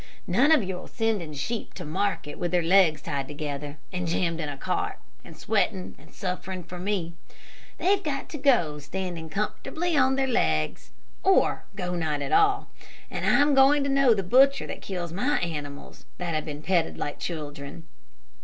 None 0.25 0.51
of 0.51 0.63
your 0.63 0.87
sending 0.87 1.31
sheep 1.33 1.75
to 1.75 1.85
market 1.85 2.39
with 2.39 2.49
their 2.49 2.63
legs 2.63 3.03
tied 3.03 3.27
together, 3.27 3.77
and 3.93 4.07
jammed 4.07 4.39
in 4.39 4.49
a 4.49 4.57
cart, 4.57 4.97
and 5.23 5.37
sweating 5.37 5.93
and 5.99 6.11
suffering 6.11 6.63
for 6.63 6.79
me. 6.79 7.13
They've 7.77 8.01
got 8.01 8.27
to 8.29 8.39
go 8.39 8.79
standing 8.79 9.29
comfortably 9.29 9.95
on 9.95 10.15
their 10.15 10.25
legs, 10.25 10.89
or 11.21 11.65
go 11.75 11.93
not 11.93 12.23
at 12.23 12.31
all. 12.31 12.69
And 13.11 13.27
I'm 13.27 13.53
going 13.53 13.83
to 13.83 13.89
know 13.91 14.15
the 14.15 14.23
butcher 14.23 14.65
that 14.65 14.81
kills 14.81 15.13
my 15.13 15.37
animals, 15.37 16.05
that 16.17 16.33
have 16.33 16.45
been 16.45 16.63
petted 16.63 16.97
like 16.97 17.19
children. 17.19 17.85